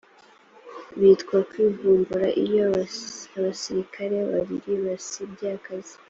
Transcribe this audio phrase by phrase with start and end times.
[0.97, 2.67] byitwa kwivumbura iyo
[3.35, 5.95] abasirikare babiri basibye akazi